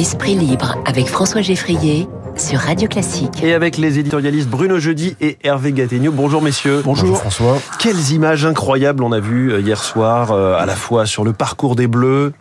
[0.00, 3.42] Esprit libre avec François Geffrier sur Radio Classique.
[3.42, 6.10] Et avec les éditorialistes Bruno Jeudi et Hervé Gattegno.
[6.10, 6.80] Bonjour messieurs.
[6.82, 7.18] Bonjour.
[7.18, 7.58] François.
[7.78, 11.34] Quelles images incroyables on a vues euh, hier soir, euh, à la fois sur le
[11.34, 12.32] parcours des Bleus,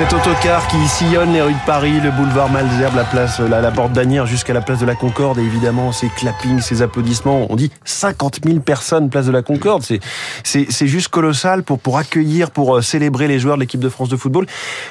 [0.00, 3.70] Cet autocar qui sillonne les rues de Paris, le boulevard Malzerbe, la place, la, la
[3.70, 7.46] porte d'Anières jusqu'à la place de la Concorde, et évidemment ces clappings, ces applaudissements.
[7.50, 9.82] On dit 50 000 personnes place de la Concorde.
[9.82, 10.00] C'est
[10.42, 14.08] c'est juste colossal pour pour accueillir, pour euh, célébrer les joueurs de l'équipe de France
[14.08, 14.46] de football.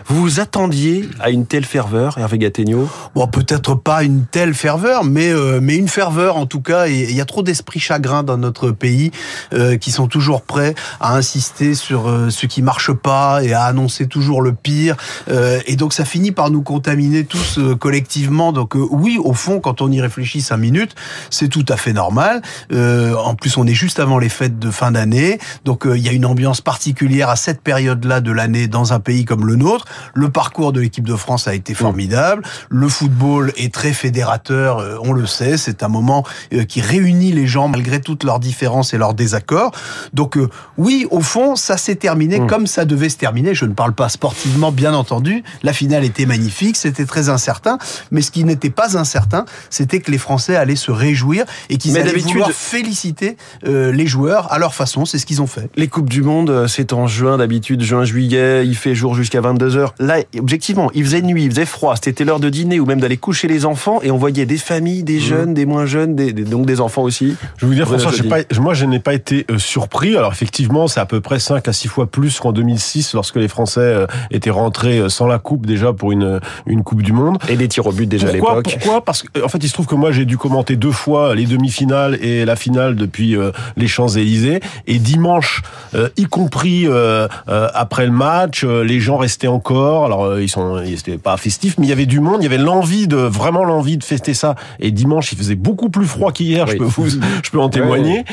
[0.06, 5.06] Vous vous attendiez à une telle ferveur, Hervé Gattegno Bon, peut-être pas une telle ferveur,
[5.06, 6.88] mais euh, mais une ferveur en tout cas.
[6.88, 9.10] Et il y a trop d'esprit chagrin dans notre pays
[9.54, 13.64] euh, qui sont toujours prêts à insister sur euh, ce qui marche pas et à
[13.64, 14.98] annoncer toujours le pire.
[15.30, 18.52] Euh, et donc ça finit par nous contaminer tous euh, collectivement.
[18.52, 20.96] Donc euh, oui, au fond, quand on y réfléchit cinq minutes,
[21.30, 22.42] c'est tout à fait normal.
[22.72, 26.12] en plus, on est juste avant les fêtes de fin d'année, donc il y a
[26.12, 29.86] une ambiance particulière à cette période-là de l'année dans un pays comme le nôtre.
[30.14, 32.44] Le parcours de l'équipe de France a été formidable.
[32.70, 35.58] Le football est très fédérateur, on le sait.
[35.58, 36.24] C'est un moment
[36.68, 39.72] qui réunit les gens malgré toutes leurs différences et leurs désaccords.
[40.14, 40.38] Donc
[40.78, 42.48] oui, au fond, ça s'est terminé mmh.
[42.48, 43.54] comme ça devait se terminer.
[43.54, 47.78] Je ne parle pas sportivement, bien entendu, la finale était magnifique, c'était très incertain,
[48.12, 51.98] mais ce qui n'était pas incertain, c'était que les Français allaient se réjouir et qu'ils
[51.98, 55.70] allaient vouloir féliciter euh, les joueurs à leur façon, c'est ce qu'ils ont fait.
[55.76, 59.90] Les Coupes du Monde, euh, c'est en juin d'habitude, juin-juillet, il fait jour jusqu'à 22h.
[60.00, 63.18] Là, objectivement, il faisait nuit, il faisait froid, c'était l'heure de dîner ou même d'aller
[63.18, 65.22] coucher les enfants et on voyait des familles, des mmh.
[65.22, 67.36] jeunes, des moins jeunes, des, donc des enfants aussi.
[67.58, 70.16] Je vous dire, François, pas, moi je n'ai pas été euh, surpris.
[70.16, 73.48] Alors effectivement, c'est à peu près 5 à 6 fois plus qu'en 2006 lorsque les
[73.48, 74.79] Français étaient rentrés
[75.10, 77.38] sans la coupe déjà pour une, une Coupe du Monde.
[77.48, 78.78] Et des tirs au but déjà à l'époque.
[78.80, 79.04] Pourquoi?
[79.04, 82.18] Parce qu'en fait, il se trouve que moi, j'ai dû commenter deux fois les demi-finales
[82.22, 84.60] et la finale depuis euh, les Champs-Élysées.
[84.88, 85.62] Et dimanche,
[85.94, 90.06] euh, y compris euh, après le match, les gens restaient encore.
[90.06, 92.38] Alors, ils sont, ils étaient pas festifs, mais il y avait du monde.
[92.42, 94.56] Il y avait l'envie de, vraiment l'envie de fester ça.
[94.80, 96.68] Et dimanche, il faisait beaucoup plus froid qu'hier.
[96.68, 97.10] Je peux vous,
[97.44, 98.26] je peux en témoigner.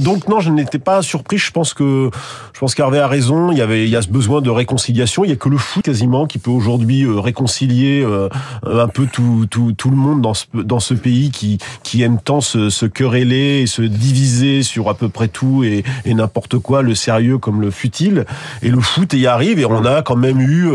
[0.00, 1.38] donc non, je n'étais pas surpris.
[1.38, 2.10] Je pense que,
[2.52, 3.52] je pense qu'Hervé a raison.
[3.52, 5.24] Il y avait, il y a ce besoin de réconciliation.
[5.24, 8.28] Il y a que le foot quasiment qui peut aujourd'hui euh, réconcilier euh,
[8.64, 12.18] un peu tout, tout, tout le monde dans ce, dans ce pays qui, qui aime
[12.18, 16.58] tant se, se quereller et se diviser sur à peu près tout et, et n'importe
[16.58, 18.24] quoi, le sérieux comme le futile.
[18.62, 20.70] Et le foot y arrive et on a quand même eu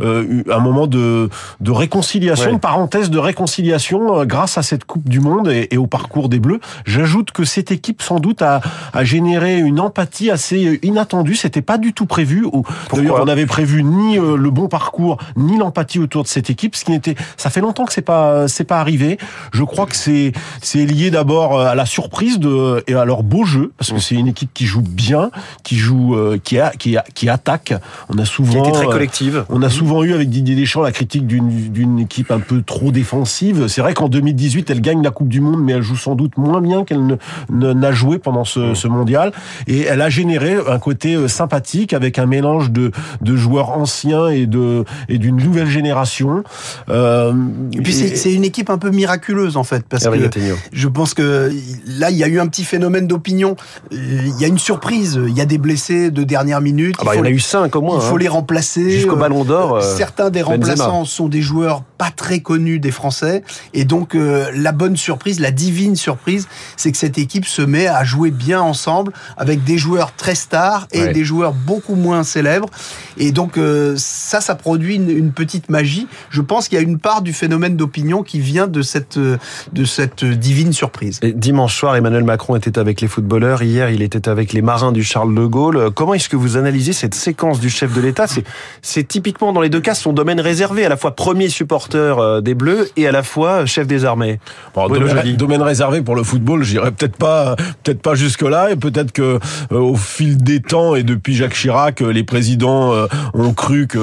[0.00, 1.28] euh, un moment de,
[1.60, 6.28] de réconciliation, une parenthèse de réconciliation grâce à cette Coupe du Monde et, au parcours
[6.28, 6.60] des Bleus.
[6.84, 8.60] J'ajoute que cette équipe sans doute a,
[8.92, 11.36] a généré une empathie assez inattendue.
[11.36, 12.46] C'était pas du tout prévu.
[12.92, 16.84] D'ailleurs, on n'avait prévu ni le bon parcours ni l'empathie autour de cette équipe, ce
[16.84, 19.18] qui n'était, ça fait longtemps que c'est pas, c'est pas arrivé.
[19.52, 20.32] Je crois que c'est,
[20.62, 24.14] c'est lié d'abord à la surprise de et à leur beau jeu, parce que c'est
[24.14, 25.30] une équipe qui joue bien,
[25.62, 27.74] qui joue, euh, qui a, qui a, qui attaque.
[28.08, 29.44] On a souvent, qui très euh, collective.
[29.48, 32.90] On a souvent eu avec Didier Deschamps la critique d'une, d'une équipe un peu trop
[32.90, 33.68] défensive.
[33.68, 36.36] C'est vrai qu'en 2018, elle gagne la Coupe du Monde, mais elle joue sans doute
[36.36, 39.32] moins bien qu'elle ne, n'a joué pendant ce, ce mondial.
[39.66, 42.90] Et elle a généré un côté euh, sympathique avec un mélange de,
[43.20, 46.42] de joueurs anciens et de, et d'une nouvelle génération.
[46.88, 47.32] Euh,
[47.72, 50.30] et puis c'est une équipe un peu miraculeuse en fait, parce que
[50.72, 51.52] je pense que
[51.86, 53.56] là il y a eu un petit phénomène d'opinion.
[53.90, 56.96] Il y a une surprise, il y a des blessés de dernière minute.
[57.00, 57.96] Ah bah, il, y en a eu cinq au moins.
[57.96, 58.20] Il faut hein.
[58.20, 58.90] les remplacer.
[58.90, 59.76] Jusqu'au Ballon d'Or.
[59.76, 63.42] Euh, certains des remplaçants sont des joueurs pas très connus des Français,
[63.74, 66.46] et donc euh, la bonne surprise, la divine surprise,
[66.76, 70.86] c'est que cette équipe se met à jouer bien ensemble avec des joueurs très stars
[70.92, 72.68] et des joueurs beaucoup moins célèbres,
[73.16, 73.58] et donc
[74.18, 76.06] ça, ça produit une, petite magie.
[76.30, 79.84] Je pense qu'il y a une part du phénomène d'opinion qui vient de cette, de
[79.84, 81.20] cette divine surprise.
[81.22, 83.62] dimanche soir, Emmanuel Macron était avec les footballeurs.
[83.62, 85.90] Hier, il était avec les marins du Charles de Gaulle.
[85.94, 88.26] Comment est-ce que vous analysez cette séquence du chef de l'État?
[88.82, 92.40] C'est typiquement, dans les deux cas, son domaine réservé, à la fois premier supporter euh,
[92.40, 94.40] des Bleus et à la fois chef des armées.
[95.36, 99.38] domaine, réservé pour le football, j'irais peut-être pas, peut-être pas jusque-là, et peut-être que
[99.72, 103.98] euh, au fil des temps et depuis Jacques Chirac, les présidents euh, ont cru que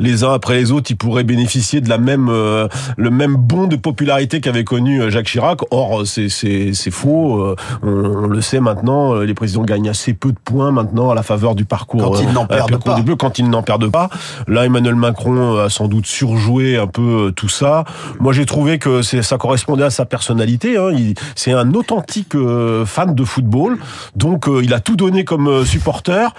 [0.00, 3.66] les uns après les autres, ils pourraient bénéficier de la même euh, le même bond
[3.66, 5.60] de popularité qu'avait connu euh, Jacques Chirac.
[5.70, 7.40] Or, c'est c'est faux.
[7.40, 9.14] Euh, on, le sait maintenant.
[9.14, 12.02] Les présidents gagnent assez peu de points maintenant à la faveur du parcours.
[12.02, 13.00] Quand ils n'en perdent pas.
[13.18, 14.08] quand ils n'en perdent pas.
[14.46, 17.84] Là, Emmanuel Macron a sans doute surjoué un peu tout ça.
[18.20, 20.76] Moi, j'ai trouvé que ça correspondait à sa personnalité.
[20.76, 20.90] Hein.
[21.34, 22.36] C'est un authentique
[22.84, 23.78] fan de football.
[24.14, 26.32] Donc, il a tout donné comme supporter.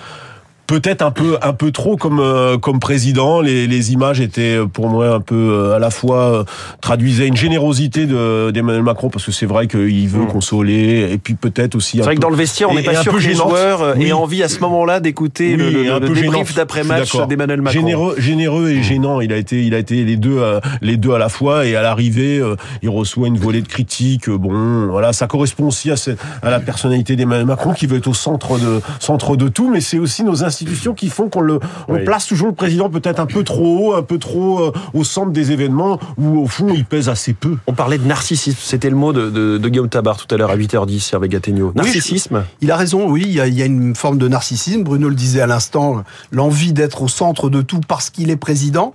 [0.67, 3.41] Peut-être un peu un peu trop comme euh, comme président.
[3.41, 6.43] Les, les images étaient pour moi un peu euh, à la fois euh,
[6.81, 10.27] traduisaient une générosité de d'Emmanuel Macron parce que c'est vrai qu'il veut Mm.
[10.27, 11.97] consoler et puis peut-être aussi.
[11.97, 14.07] C'est vrai que dans le vestiaire, on n'est pas sûr que les joueurs euh, Oui.
[14.07, 17.79] aient envie à ce moment-là d'écouter le, Oui, le- le peu débrief d'après-match d'Emmanuel Macron.
[17.79, 19.21] Généreux, généreux et gênant.
[19.21, 21.65] Il a été, il a été les deux, euh, les deux à la fois.
[21.65, 24.27] Et à l'arrivée, euh, il reçoit une volée de critiques.
[24.29, 26.11] Euh, Bon, voilà, ça correspond aussi à, ce-
[26.43, 29.69] à la personnalité d'Emmanuel Macron qui veut être au centre de, centre de tout.
[29.71, 30.56] Mais c'est aussi nos institutions
[30.95, 32.03] qui font qu'on le, on Oui.
[32.05, 35.31] place toujours le président peut-être un peu trop haut, un peu trop euh, au centre
[35.31, 37.57] des événements où au fond il pèse assez peu.
[37.67, 40.51] On parlait de narcissisme, c'était le mot de, de- de Guillaume Tabar tout à l'heure
[40.51, 41.71] à 8h10, Hervé Gattegno.
[41.75, 44.83] Narcissisme Il a raison, oui, il y a, il y a une forme de narcissisme.
[44.83, 48.93] Bruno le disait à l'instant, l'envie d'être au centre de tout parce qu'il est président.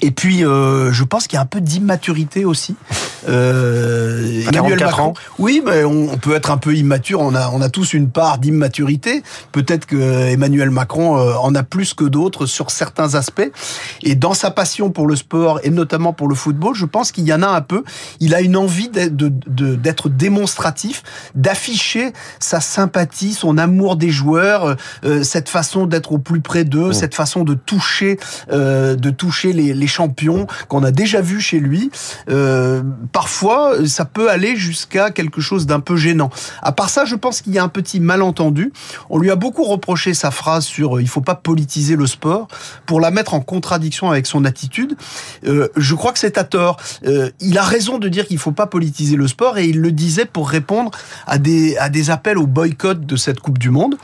[0.00, 2.76] Et puis, euh, je pense qu'il y a un peu d'immaturité aussi.
[3.28, 5.14] Euh, À 44 ans.
[5.38, 7.20] Oui, mais on, peut être un peu immature.
[7.20, 9.22] On a, on a tous une part d'immaturité.
[9.52, 13.50] Peut-être que Emmanuel Macron euh, en a plus que d'autres sur certains aspects.
[14.02, 17.24] Et dans sa passion pour le sport et notamment pour le football, je pense qu'il
[17.24, 17.82] y en a un peu.
[18.20, 21.02] Il a une envie d'être démonstratif,
[21.34, 26.92] d'afficher sa sympathie, son amour des joueurs, euh, cette façon d'être au plus près d'eux,
[26.92, 28.18] cette façon de toucher,
[28.52, 31.90] euh, de toucher les, les champions qu'on a déjà vu chez lui.
[32.28, 32.82] Euh,
[33.12, 36.30] parfois, ça peut aller jusqu'à quelque chose d'un peu gênant.
[36.62, 38.72] À part ça, je pense qu'il y a un petit malentendu.
[39.10, 42.48] On lui a beaucoup reproché sa phrase sur euh, il faut pas politiser le sport
[42.86, 44.96] pour la mettre en contradiction avec son attitude.
[45.44, 46.76] Euh, je crois que c'est à tort.
[47.40, 50.26] Il a raison de dire qu'il faut pas politiser le sport et il le disait
[50.26, 50.90] pour répondre
[51.26, 53.96] à des à des appels au boycott de cette Coupe du Monde.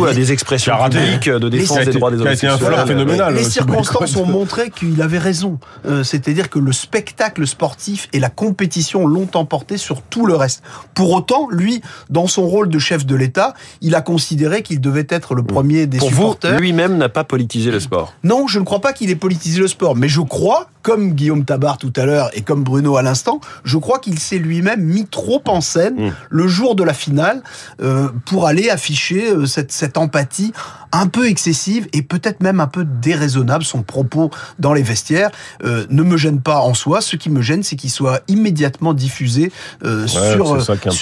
[0.00, 3.34] Ou à des expressions publiques de défense des été- droits des été un phénoménal.
[3.34, 5.58] Les ce circonstances ont montré qu'il avait raison.
[5.86, 10.62] Euh, C'est-à-dire que le spectacle sportif et la compétition l'ont emporté sur tout le reste.
[10.94, 11.80] Pour autant, lui,
[12.10, 15.86] dans son rôle de chef de l'État, il a considéré qu'il devait être le premier
[15.86, 16.58] des Pour supporters.
[16.58, 18.12] lui-même n'a pas politisé le sport.
[18.24, 21.44] Non, je ne crois pas qu'il ait politisé le sport, mais je crois, comme Guillaume
[21.44, 25.06] Tabar tout à l'heure et comme Bruno à l'instant, je crois qu'il s'est lui-même mis
[25.06, 26.12] trop en scène Mm.
[26.30, 27.42] le jour de la finale
[27.82, 30.52] euh, pour aller afficher euh, cette, cette empathie
[30.92, 33.64] un peu excessive et peut-être même un peu déraisonnable.
[33.64, 34.30] Son propos
[34.60, 35.30] dans les vestiaires
[35.64, 37.00] euh, ne me gêne pas en soi.
[37.00, 39.50] Ce qui me gêne, c'est qu'il soit immédiatement diffusé
[39.84, 40.58] euh, sur,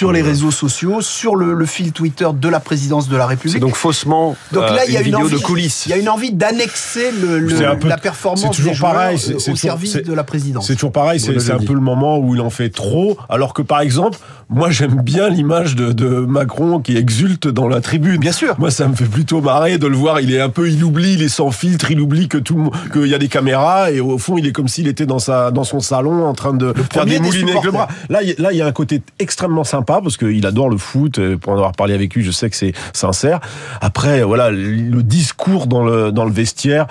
[0.07, 3.29] peu- les réseaux sociaux, sur le, le fil Twitter de la présidence de la C'est
[3.29, 3.59] République.
[3.59, 5.85] donc faussement Donc euh, là, il y a une vidéo envie, de coulisses.
[5.85, 8.93] Il y a une envie d'annexer le, le- peu- la performance c'est toujours des joueurs
[8.93, 10.65] pareil, euh, au toujours- service de la présidence.
[10.67, 13.61] C'est toujours pareil, c'est un peu le moment où il en fait trop, alors que
[13.61, 14.17] par exemple,
[14.49, 18.17] moi j'aime bien l'image de, de Macron qui exulte dans la tribune.
[18.17, 18.55] Bien sûr.
[18.57, 21.13] Moi ça me fait plutôt marrer de le voir, il est un peu, il oublie,
[21.13, 23.99] il est sans filtre, il oublie que tout le qu'il y a des caméras, et
[23.99, 26.73] au fond il est comme s'il était dans sa, dans son salon en train de
[26.73, 27.87] faire premier des des moulinets avec le bras.
[28.09, 30.69] Là, il y a- là il y a un côté extrêmement sympa parce qu'il adore
[30.69, 33.39] le foot, pour en avoir parlé avec lui, je sais que c'est sincère.
[33.81, 36.87] Après, voilà, le discours dans le, dans le vestiaire,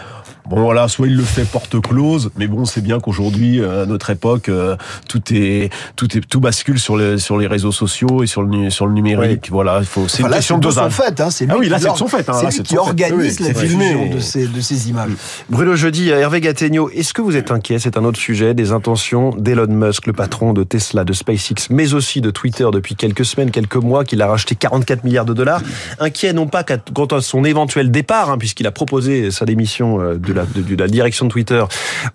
[0.49, 3.87] Bon voilà, soit il le fait porte close, mais bon, c'est bien qu'aujourd'hui, euh, à
[3.87, 4.77] notre époque, euh,
[5.09, 8.71] tout est tout est tout bascule sur les sur les réseaux sociaux et sur le
[8.71, 9.49] sur le numérique.
[9.51, 10.09] Voilà, il faut.
[10.09, 10.93] C'est Enfin, une là, question de dosage.
[10.93, 11.21] fait.
[11.21, 12.51] Hein, c'est lui Ah oui, qui là, c'est de l'or- son fait, hein, c'est là,
[12.51, 12.79] lui qui fait.
[12.81, 15.11] organise Oui, la diffusion de ces, de ces images.
[15.51, 17.79] Bruno Jeudi, Hervé Gattegno, est-ce que vous êtes inquiet?
[17.79, 21.95] C'est un autre sujet des intentions d'Elon Musk, le patron de Tesla, de SpaceX, mais
[21.95, 25.63] aussi de Twitter depuis quelques semaines, quelques mois, qu'il a racheté 44 milliards de dollars.
[26.01, 30.01] Inquiet non pas qu'à- quant à son éventuel départ, hein, puisqu'il a proposé sa démission
[30.01, 31.65] euh, de la, direction de Twitter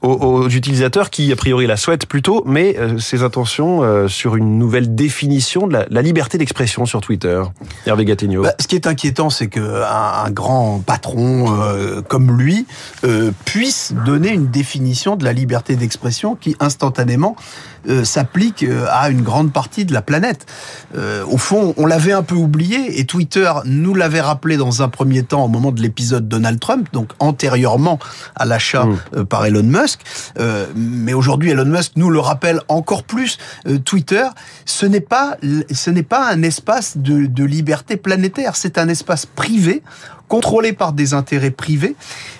[0.01, 4.57] aux, utilisateurs qui, a priori, la souhaitent plutôt, mais euh, ses intentions euh, sur une
[4.57, 7.41] nouvelle définition de la, liberté d'expression sur Twitter.
[7.85, 8.43] Hervé Gattegno.
[8.43, 12.65] Bah, ce qui est inquiétant, c'est que un, grand patron euh, comme lui
[13.45, 17.35] puisse donner une définition de la liberté d'expression qui instantanément
[17.89, 20.45] euh, s'applique euh, à une grande partie de la planète.
[20.95, 24.89] Euh, au fond, on l'avait un peu oublié et Twitter nous l'avait rappelé dans un
[24.89, 27.99] premier temps au moment de l'épisode Donald Trump, donc antérieurement
[28.35, 29.25] à l'achat Mm.
[29.25, 30.01] par Elon Musk.
[30.39, 33.37] Euh, mais aujourd'hui, Elon Musk nous le rappelle encore plus.
[33.83, 34.25] Twitter,
[34.65, 35.37] ce n'est pas,
[35.71, 38.55] ce n'est pas un espace de, de liberté planétaire.
[38.55, 39.83] C'est un espace privé,
[40.27, 41.95] contrôlé par des intérêts privés,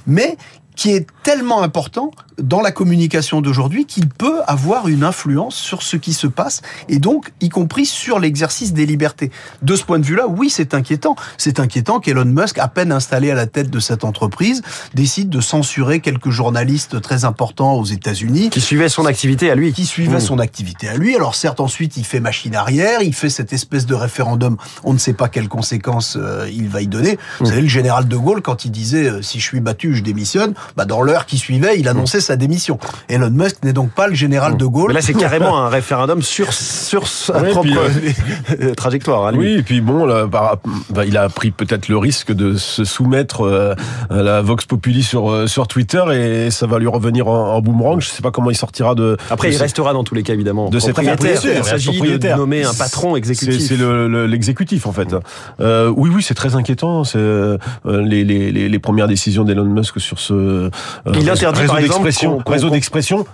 [0.07, 0.37] mais
[0.75, 5.95] qui est tellement important dans la communication d'aujourd'hui qu'il peut avoir une influence sur ce
[5.95, 9.31] qui se passe et donc y compris sur l'exercice des libertés.
[9.61, 11.15] De ce point de vue-là, oui, c'est inquiétant.
[11.37, 14.61] C'est inquiétant qu'Elon Musk, à peine installé à la tête de cette entreprise,
[14.93, 19.71] décide de censurer quelques journalistes très importants aux États-Unis qui suivait son activité à lui.
[19.71, 20.19] qui suivait Mmh.
[20.19, 21.15] son activité à lui.
[21.15, 24.57] Alors certes, ensuite, il fait machine arrière, il fait cette espèce de référendum.
[24.83, 27.17] On ne sait pas quelles conséquences euh, il va y donner.
[27.39, 30.03] Vous savez, le général de Gaulle, quand il disait euh, si je suis battu, je
[30.03, 32.77] démissionne, bah, dans l'heure qui suivait, il annonçait sa démission.
[33.09, 34.89] Elon Musk n'est donc pas le général de Gaulle.
[34.89, 37.77] Mais là, c'est carrément un référendum sur, sur sa Ouais, propre puis,
[38.61, 39.27] euh, trajectoire.
[39.27, 39.37] hein, lui.
[39.39, 42.83] Oui, et puis bon, là, bah, bah, il a pris peut-être le risque de se
[42.83, 43.73] soumettre euh,
[44.09, 47.61] à la Vox Populi sur euh, sur Twitter et ça va lui revenir en, en
[47.61, 48.01] boomerang.
[48.01, 49.17] Je sais pas comment il sortira de.
[49.29, 50.69] Après, de il ce- restera dans tous les cas, évidemment.
[50.69, 51.33] de cette propriétaire.
[51.33, 51.61] propriétaire.
[51.63, 53.59] Il s'agit de nommer un patron exécutif.
[53.59, 55.15] C'est c'est le- le- l'exécutif en fait.
[55.59, 57.03] Euh, oui, oui, c'est très inquiétant.
[57.03, 60.69] C'est euh, les, les, les, les premières décisions d'Elon Musk sur ce euh,
[61.13, 63.25] Il interdit, réseau par exemple, d'expression, qu'on- qu'on- réseau d'expression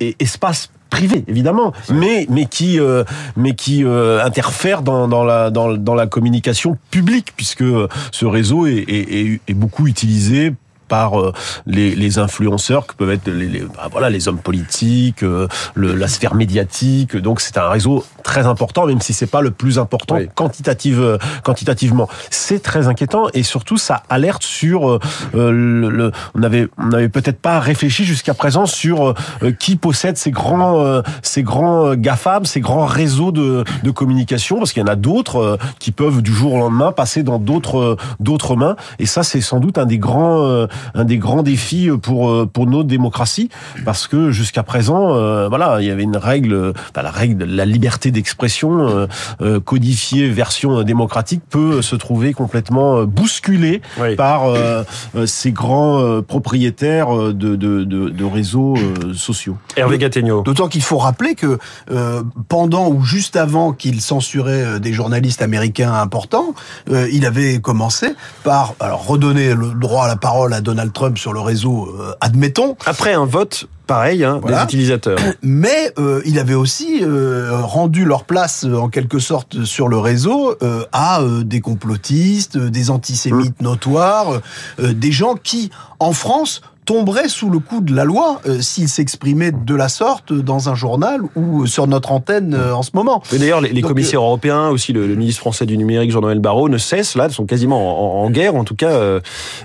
[0.00, 3.04] et espace privé évidemment, mais mais qui euh,
[3.36, 8.26] mais qui euh, interfère dans, dans la dans, dans la communication publique puisque euh, ce
[8.26, 10.52] réseau est, est, est, est beaucoup utilisé
[10.88, 11.32] par euh,
[11.66, 15.94] les, les influenceurs que peuvent être les, les- bah, voilà les hommes politiques, euh, le,
[15.94, 17.16] la sphère médiatique.
[17.16, 20.28] Donc c'est un réseau très important, même si c'est pas le plus important Oui.
[20.34, 22.08] quantitative, euh, quantitativement.
[22.30, 24.98] C'est très inquiétant et surtout ça alerte sur euh,
[25.34, 29.14] euh, le, le- on avait on n'avait peut-être pas réfléchi jusqu'à présent sur
[29.58, 34.72] qui possède ces grands euh, ces grands GAFAM, ces grands réseaux de, de communication parce
[34.72, 37.96] qu'il y en a d'autres euh, qui peuvent du jour au lendemain passer dans d'autres
[38.20, 41.88] d'autres mains et ça c'est sans doute un des grands euh, un des grands défis
[42.02, 43.48] pour euh, pour nos démocraties
[43.84, 47.44] parce que jusqu'à présent euh, voilà il y avait une règle enfin, la règle de
[47.44, 49.06] la liberté d'expression
[49.40, 54.16] euh, codifiée version démocratique peut se trouver complètement bousculée Oui.
[54.16, 54.84] par euh,
[55.26, 59.56] ces grands propriétaires de, de, de, de réseaux euh, sociaux.
[59.76, 60.42] Hervé Gattegno.
[60.42, 61.58] D'autant qu'il faut rappeler que
[61.90, 66.54] euh, pendant ou juste avant qu'il censurait des journalistes américains importants,
[66.90, 68.14] euh, il avait commencé
[68.44, 72.12] par alors redonner le droit à la parole à Donald Trump sur le réseau, euh,
[72.20, 74.58] admettons, Après un vote pareil hein, Voilà.
[74.60, 75.18] des utilisateurs.
[75.42, 80.56] mais euh, il avait aussi euh, rendu leur place en quelque sorte sur le réseau
[80.62, 84.40] euh, à des complotistes, des antisémites notoires,
[84.80, 88.88] euh, des gens qui, en France, tomberaient sous le coup de la loi euh, s'ils
[88.88, 93.22] s'exprimaient de la sorte dans un journal ou sur notre antenne euh, en ce moment.
[93.32, 96.40] Et D'ailleurs, les, les Donc, commissaires européens, aussi le, le ministre français du numérique, Jean-Noël
[96.40, 99.20] Barrot, ne cessent, là, sont quasiment en, en guerre, en tout cas, euh,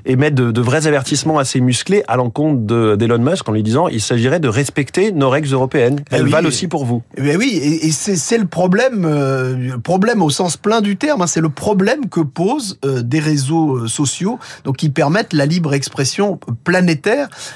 [0.05, 3.87] émettent de, de vrais avertissements assez musclés à l'encontre de- d'Elon Musk en lui disant
[3.87, 6.01] il s'agirait de respecter nos règles européennes.
[6.11, 6.31] Eh Elles oui.
[6.31, 7.01] valent aussi pour vous.
[7.17, 10.81] Eh bien oui, et, et c'est c'est le problème, euh, le problème au sens plein
[10.81, 11.21] du terme.
[11.21, 15.45] hein, c'est le problème que posent euh, des réseaux euh, sociaux, donc qui permettent la
[15.45, 17.08] libre expression planétaire,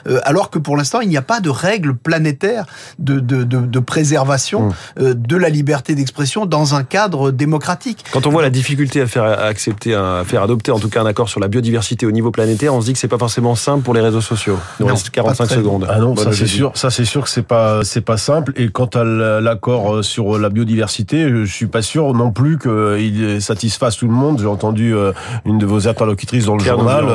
[0.08, 2.66] euh, alors que pour l'instant il n'y a pas de règles planétaires
[3.00, 4.72] de, de, de, de préservation Mmh.
[5.00, 8.04] euh, de la liberté d'expression dans un cadre démocratique.
[8.12, 11.02] Quand on voit la difficulté à faire accepter, un- à faire adopter en tout cas
[11.02, 13.56] un accord sur la biodiversité au niveau planétaire, on se dit que c'est pas forcément
[13.56, 14.58] simple pour les réseaux sociaux.
[14.80, 15.88] Il nous Non, reste 45 pas très secondes.
[15.90, 18.54] Ah non, ça c'est sûr, ça c'est sûr que c'est pas c'est pas simple.
[18.56, 23.42] Et quant à l'accord euh, sur la biodiversité, je suis pas sûr non plus qu'il
[23.42, 24.40] satisfasse tout le monde.
[24.40, 24.94] J'ai entendu
[25.46, 27.06] une de vos interlocutrices dans le Claire journal,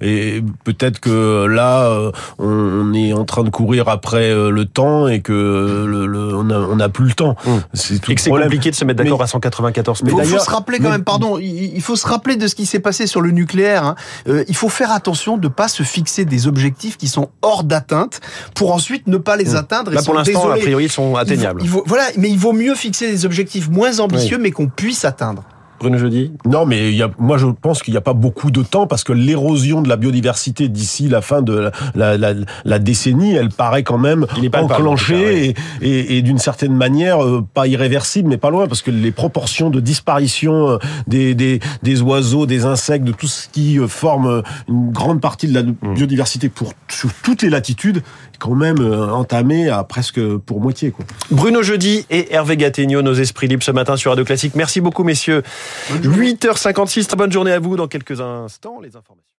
[0.00, 4.64] et peut-être que là euh, on, on est en train de courir après euh, le
[4.64, 7.36] temps et que le, le- on a on a plus le temps.
[7.46, 7.60] Hum.
[7.74, 10.24] C'est tout Et que c'est compliqué de se mettre d'accord Mais- à 194 Mais il
[10.24, 12.80] faut se rappeler quand mais- même, pardon, il faut se rappeler de ce qui s'est
[12.80, 13.84] passé sur le nucléaire.
[13.84, 13.94] hein.
[14.28, 17.64] Euh, il faut faire attention de ne pas se fixer des objectifs qui sont hors
[17.64, 18.20] d'atteinte
[18.54, 19.92] pour ensuite ne pas les atteindre.
[19.92, 21.60] et Là, pour l'instant, a priori, ils sont Il vaut- atteignables.
[21.62, 25.04] il vaut- voilà, mais il vaut mieux fixer des objectifs moins ambitieux, mais qu'on puisse
[25.04, 25.42] atteindre.
[25.80, 28.62] Bruno Jeudi Non, mais y a, moi je pense qu'il n'y a pas beaucoup de
[28.62, 32.34] temps parce que l'érosion de la biodiversité d'ici la fin de la, la, la,
[32.64, 37.42] la décennie, elle paraît quand même cas, enclenchée et, et, et d'une certaine manière euh,
[37.54, 42.02] pas irréversible, mais pas loin parce que les proportions de disparition euh, des, des, des
[42.02, 45.94] oiseaux, des insectes, de tout ce qui euh, forme une grande partie de la Mm.
[45.94, 50.90] biodiversité pour sur toutes les latitudes, est quand même entamée à presque pour moitié.
[50.90, 51.04] Quoi.
[51.30, 54.54] Bruno Jeudi et Hervé Gattegno, nos esprits libres ce matin sur Radio Classique.
[54.56, 55.42] Merci beaucoup, messieurs.
[55.90, 57.76] 8h56, très bonne journée à vous.
[57.76, 59.30] Dans quelques instants, les informations.